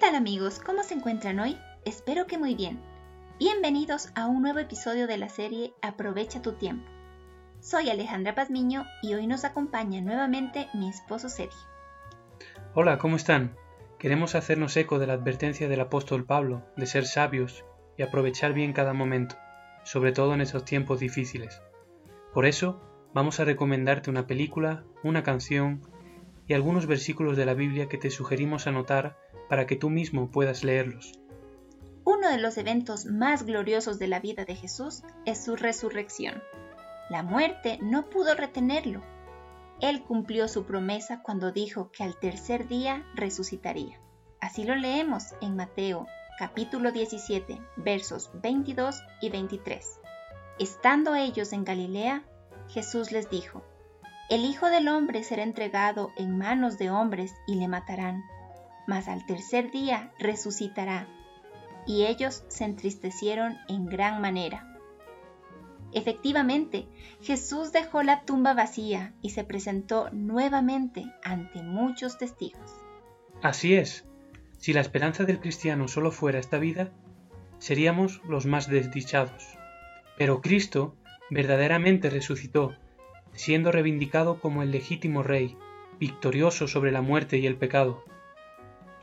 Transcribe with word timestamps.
tal 0.00 0.14
amigos? 0.14 0.60
¿Cómo 0.64 0.82
se 0.82 0.94
encuentran 0.94 1.40
hoy? 1.40 1.58
Espero 1.86 2.26
que 2.26 2.36
muy 2.36 2.54
bien. 2.54 2.78
Bienvenidos 3.38 4.10
a 4.14 4.26
un 4.26 4.42
nuevo 4.42 4.58
episodio 4.58 5.06
de 5.06 5.16
la 5.16 5.30
serie 5.30 5.72
Aprovecha 5.80 6.42
tu 6.42 6.52
tiempo. 6.52 6.86
Soy 7.60 7.88
Alejandra 7.88 8.34
Pazmiño 8.34 8.84
y 9.02 9.14
hoy 9.14 9.26
nos 9.26 9.44
acompaña 9.44 10.02
nuevamente 10.02 10.68
mi 10.74 10.90
esposo 10.90 11.30
Sergio. 11.30 11.58
Hola, 12.74 12.98
¿cómo 12.98 13.16
están? 13.16 13.56
Queremos 13.98 14.34
hacernos 14.34 14.76
eco 14.76 14.98
de 14.98 15.06
la 15.06 15.14
advertencia 15.14 15.66
del 15.66 15.80
apóstol 15.80 16.26
Pablo 16.26 16.62
de 16.76 16.86
ser 16.86 17.06
sabios 17.06 17.64
y 17.96 18.02
aprovechar 18.02 18.52
bien 18.52 18.74
cada 18.74 18.92
momento, 18.92 19.36
sobre 19.84 20.12
todo 20.12 20.34
en 20.34 20.42
estos 20.42 20.66
tiempos 20.66 21.00
difíciles. 21.00 21.62
Por 22.34 22.44
eso, 22.44 22.82
vamos 23.14 23.40
a 23.40 23.46
recomendarte 23.46 24.10
una 24.10 24.26
película, 24.26 24.84
una 25.02 25.22
canción 25.22 25.80
y 26.46 26.54
algunos 26.54 26.86
versículos 26.86 27.36
de 27.36 27.46
la 27.46 27.54
Biblia 27.54 27.88
que 27.88 27.98
te 27.98 28.10
sugerimos 28.10 28.66
anotar 28.66 29.16
para 29.48 29.66
que 29.66 29.76
tú 29.76 29.90
mismo 29.90 30.30
puedas 30.30 30.64
leerlos. 30.64 31.12
Uno 32.04 32.28
de 32.28 32.38
los 32.38 32.56
eventos 32.56 33.06
más 33.06 33.44
gloriosos 33.44 33.98
de 33.98 34.06
la 34.06 34.20
vida 34.20 34.44
de 34.44 34.54
Jesús 34.54 35.02
es 35.24 35.44
su 35.44 35.56
resurrección. 35.56 36.42
La 37.10 37.22
muerte 37.22 37.78
no 37.82 38.08
pudo 38.08 38.34
retenerlo. 38.34 39.02
Él 39.80 40.02
cumplió 40.02 40.48
su 40.48 40.64
promesa 40.64 41.22
cuando 41.22 41.52
dijo 41.52 41.90
que 41.90 42.04
al 42.04 42.16
tercer 42.18 42.68
día 42.68 43.04
resucitaría. 43.14 44.00
Así 44.40 44.64
lo 44.64 44.76
leemos 44.76 45.34
en 45.40 45.56
Mateo 45.56 46.06
capítulo 46.38 46.92
17 46.92 47.58
versos 47.76 48.30
22 48.42 49.02
y 49.20 49.30
23. 49.30 50.00
Estando 50.58 51.14
ellos 51.14 51.52
en 51.52 51.64
Galilea, 51.64 52.24
Jesús 52.68 53.10
les 53.10 53.30
dijo, 53.30 53.62
El 54.28 54.44
Hijo 54.44 54.66
del 54.66 54.88
Hombre 54.88 55.24
será 55.24 55.42
entregado 55.42 56.12
en 56.16 56.36
manos 56.36 56.78
de 56.78 56.90
hombres 56.90 57.34
y 57.46 57.56
le 57.56 57.68
matarán 57.68 58.22
mas 58.86 59.08
al 59.08 59.26
tercer 59.26 59.70
día 59.70 60.12
resucitará. 60.18 61.08
Y 61.86 62.06
ellos 62.06 62.44
se 62.48 62.64
entristecieron 62.64 63.56
en 63.68 63.86
gran 63.86 64.20
manera. 64.20 64.76
Efectivamente, 65.92 66.86
Jesús 67.22 67.72
dejó 67.72 68.02
la 68.02 68.22
tumba 68.22 68.54
vacía 68.54 69.14
y 69.22 69.30
se 69.30 69.44
presentó 69.44 70.10
nuevamente 70.10 71.04
ante 71.22 71.62
muchos 71.62 72.18
testigos. 72.18 72.74
Así 73.42 73.74
es, 73.74 74.04
si 74.58 74.72
la 74.72 74.80
esperanza 74.80 75.24
del 75.24 75.40
cristiano 75.40 75.88
solo 75.88 76.10
fuera 76.10 76.38
esta 76.38 76.58
vida, 76.58 76.90
seríamos 77.58 78.20
los 78.28 78.46
más 78.46 78.68
desdichados. 78.68 79.56
Pero 80.18 80.40
Cristo 80.40 80.96
verdaderamente 81.30 82.10
resucitó, 82.10 82.74
siendo 83.32 83.70
reivindicado 83.72 84.40
como 84.40 84.62
el 84.62 84.70
legítimo 84.70 85.22
Rey, 85.22 85.56
victorioso 85.98 86.68
sobre 86.68 86.92
la 86.92 87.02
muerte 87.02 87.38
y 87.38 87.46
el 87.46 87.56
pecado. 87.56 88.04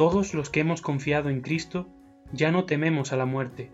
Todos 0.04 0.34
los 0.34 0.50
que 0.50 0.60
hemos 0.60 0.82
confiado 0.82 1.30
en 1.30 1.40
Cristo 1.40 1.88
ya 2.34 2.52
no 2.52 2.66
tememos 2.66 3.14
a 3.14 3.16
la 3.16 3.26
muerte 3.26 3.72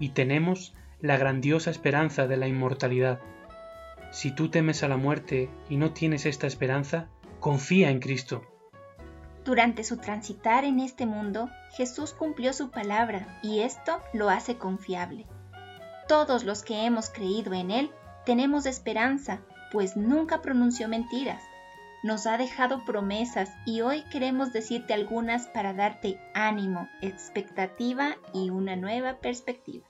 y 0.00 0.08
tenemos 0.08 0.74
la 1.00 1.16
grandiosa 1.16 1.70
esperanza 1.70 2.26
de 2.26 2.36
la 2.36 2.48
inmortalidad. 2.48 3.20
Si 4.10 4.34
tú 4.34 4.48
temes 4.48 4.82
a 4.82 4.88
la 4.88 4.96
muerte 4.96 5.48
y 5.68 5.76
no 5.76 5.92
tienes 5.92 6.26
esta 6.26 6.48
esperanza, 6.48 7.06
confía 7.38 7.90
en 7.90 8.00
Cristo. 8.00 8.42
Durante 9.44 9.84
su 9.84 9.98
transitar 9.98 10.64
en 10.64 10.80
este 10.80 11.06
mundo, 11.06 11.48
Jesús 11.76 12.12
cumplió 12.12 12.52
su 12.52 12.72
palabra 12.72 13.38
y 13.44 13.60
esto 13.60 14.00
lo 14.12 14.30
hace 14.30 14.56
confiable. 14.56 15.26
Todos 16.08 16.42
los 16.42 16.64
que 16.64 16.86
hemos 16.86 17.08
creído 17.08 17.54
en 17.54 17.70
Él 17.70 17.92
tenemos 18.26 18.66
esperanza, 18.66 19.42
pues 19.70 19.96
nunca 19.96 20.42
pronunció 20.42 20.88
mentiras 20.88 21.40
nos 22.02 22.26
ha 22.26 22.38
dejado 22.38 22.84
promesas 22.84 23.50
y 23.66 23.80
hoy 23.80 24.04
queremos 24.10 24.52
decirte 24.52 24.94
algunas 24.94 25.48
para 25.48 25.74
darte 25.74 26.18
ánimo, 26.34 26.88
expectativa 27.02 28.16
y 28.32 28.50
una 28.50 28.76
nueva 28.76 29.18
perspectiva. 29.18 29.86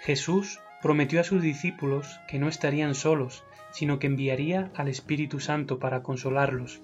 Jesús 0.00 0.60
prometió 0.80 1.20
a 1.20 1.24
sus 1.24 1.42
discípulos 1.42 2.20
que 2.28 2.38
no 2.38 2.48
estarían 2.48 2.94
solos, 2.94 3.44
sino 3.72 3.98
que 3.98 4.06
enviaría 4.06 4.70
al 4.74 4.88
Espíritu 4.88 5.40
Santo 5.40 5.78
para 5.78 6.02
consolarlos. 6.02 6.80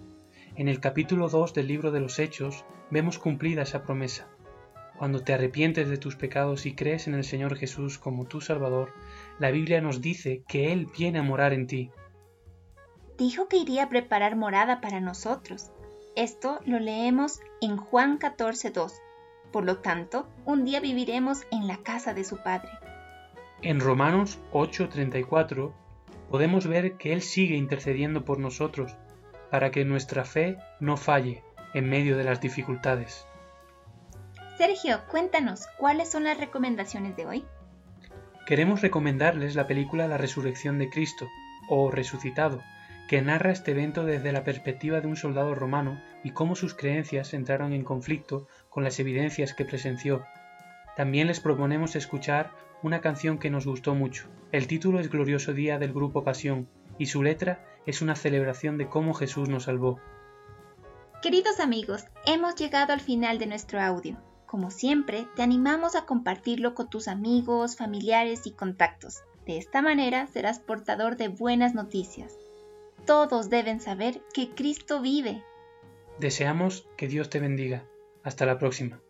En 0.56 0.68
el 0.68 0.80
capítulo 0.80 1.28
2 1.28 1.54
del 1.54 1.68
libro 1.68 1.90
de 1.90 2.00
los 2.00 2.18
Hechos 2.18 2.64
vemos 2.90 3.18
cumplida 3.18 3.62
esa 3.62 3.82
promesa. 3.82 4.28
Cuando 4.98 5.20
te 5.20 5.32
arrepientes 5.32 5.88
de 5.88 5.98
tus 5.98 6.14
pecados 6.14 6.66
y 6.66 6.74
crees 6.74 7.08
en 7.08 7.14
el 7.14 7.24
Señor 7.24 7.56
Jesús 7.56 7.98
como 7.98 8.26
tu 8.26 8.40
Salvador, 8.40 8.92
la 9.38 9.50
Biblia 9.50 9.80
nos 9.80 10.00
dice 10.00 10.42
que 10.46 10.72
Él 10.72 10.86
viene 10.96 11.18
a 11.18 11.22
morar 11.22 11.52
en 11.52 11.66
ti 11.66 11.90
dijo 13.18 13.48
que 13.48 13.56
iría 13.56 13.84
a 13.84 13.88
preparar 13.88 14.36
morada 14.36 14.80
para 14.80 15.00
nosotros. 15.00 15.70
Esto 16.16 16.60
lo 16.64 16.78
leemos 16.78 17.40
en 17.60 17.76
Juan 17.76 18.18
14.2. 18.18 18.92
Por 19.52 19.64
lo 19.64 19.78
tanto, 19.78 20.28
un 20.44 20.64
día 20.64 20.80
viviremos 20.80 21.42
en 21.50 21.66
la 21.66 21.78
casa 21.78 22.14
de 22.14 22.24
su 22.24 22.38
Padre. 22.38 22.70
En 23.62 23.80
Romanos 23.80 24.38
8:34 24.52 25.72
podemos 26.30 26.66
ver 26.66 26.96
que 26.96 27.12
Él 27.12 27.22
sigue 27.22 27.56
intercediendo 27.56 28.24
por 28.24 28.38
nosotros 28.38 28.96
para 29.50 29.70
que 29.70 29.84
nuestra 29.84 30.24
fe 30.24 30.58
no 30.80 30.96
falle 30.96 31.42
en 31.74 31.88
medio 31.88 32.16
de 32.16 32.24
las 32.24 32.40
dificultades. 32.40 33.26
Sergio, 34.58 35.00
cuéntanos, 35.10 35.66
¿cuáles 35.78 36.10
son 36.10 36.24
las 36.24 36.38
recomendaciones 36.38 37.16
de 37.16 37.26
hoy? 37.26 37.44
Queremos 38.46 38.82
recomendarles 38.82 39.54
la 39.54 39.66
película 39.66 40.06
La 40.06 40.18
Resurrección 40.18 40.78
de 40.78 40.90
Cristo 40.90 41.28
o 41.68 41.90
Resucitado, 41.90 42.62
que 43.08 43.20
narra 43.22 43.52
este 43.52 43.72
evento 43.72 44.04
desde 44.04 44.32
la 44.32 44.44
perspectiva 44.44 45.00
de 45.00 45.06
un 45.06 45.16
soldado 45.16 45.54
romano 45.54 46.00
y 46.22 46.30
cómo 46.30 46.56
sus 46.56 46.74
creencias 46.74 47.34
entraron 47.34 47.72
en 47.72 47.84
conflicto 47.84 48.46
con 48.70 48.84
las 48.84 48.98
evidencias 48.98 49.54
que 49.54 49.64
presenció. 49.64 50.24
También 50.96 51.26
les 51.26 51.40
proponemos 51.40 51.96
escuchar 51.96 52.52
una 52.82 53.00
canción 53.00 53.38
que 53.38 53.50
nos 53.50 53.66
gustó 53.66 53.94
mucho. 53.94 54.28
El 54.52 54.66
título 54.66 55.00
es 55.00 55.10
Glorioso 55.10 55.52
Día 55.52 55.78
del 55.78 55.92
Grupo 55.92 56.24
Pasión 56.24 56.68
y 56.98 57.06
su 57.06 57.22
letra 57.22 57.64
es 57.86 58.02
una 58.02 58.14
celebración 58.14 58.78
de 58.78 58.88
cómo 58.88 59.14
Jesús 59.14 59.48
nos 59.48 59.64
salvó. 59.64 60.00
Queridos 61.22 61.60
amigos, 61.60 62.04
hemos 62.26 62.54
llegado 62.54 62.92
al 62.92 63.00
final 63.00 63.38
de 63.38 63.46
nuestro 63.46 63.80
audio. 63.80 64.16
Como 64.46 64.70
siempre, 64.70 65.26
te 65.34 65.42
animamos 65.42 65.96
a 65.96 66.06
compartirlo 66.06 66.74
con 66.74 66.88
tus 66.88 67.08
amigos, 67.08 67.76
familiares 67.76 68.46
y 68.46 68.52
contactos. 68.52 69.22
De 69.46 69.58
esta 69.58 69.82
manera 69.82 70.26
serás 70.28 70.58
portador 70.58 71.16
de 71.16 71.28
buenas 71.28 71.74
noticias. 71.74 72.34
Todos 73.06 73.50
deben 73.50 73.80
saber 73.80 74.22
que 74.32 74.50
Cristo 74.50 75.00
vive. 75.00 75.44
Deseamos 76.18 76.88
que 76.96 77.08
Dios 77.08 77.28
te 77.28 77.40
bendiga. 77.40 77.86
Hasta 78.22 78.46
la 78.46 78.58
próxima. 78.58 79.02